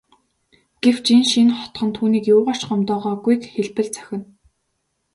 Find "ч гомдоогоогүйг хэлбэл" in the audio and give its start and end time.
2.59-3.89